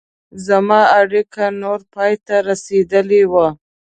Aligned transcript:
زما 0.45 0.81
اړیکه 1.01 1.43
نوره 1.61 1.85
پای 1.93 2.13
ته 2.25 2.35
رسېدلې 2.49 3.23
وه. 3.31 3.47